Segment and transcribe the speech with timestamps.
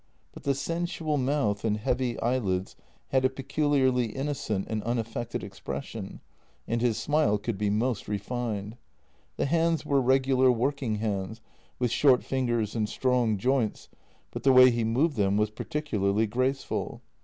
[0.33, 2.75] But the sensual mouth and heavy eyelids
[3.09, 6.21] had a peculiarly innocent and unaffected ex pression,
[6.67, 8.77] and his smile could be most refined.
[9.37, 11.39] The hands were regular working hands,
[11.77, 13.89] with short fingers and strong joints,
[14.31, 17.03] but the way he moved them was particularly graceful.